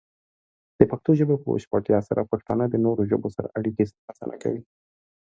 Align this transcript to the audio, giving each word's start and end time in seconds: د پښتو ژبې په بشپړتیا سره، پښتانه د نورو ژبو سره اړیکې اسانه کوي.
د 0.77 0.79
پښتو 0.91 1.11
ژبې 1.19 1.35
په 1.39 1.47
بشپړتیا 1.53 1.99
سره، 2.07 2.29
پښتانه 2.31 2.65
د 2.69 2.75
نورو 2.85 3.01
ژبو 3.09 3.27
سره 3.35 3.53
اړیکې 3.57 3.83
اسانه 4.11 4.35
کوي. 4.43 4.61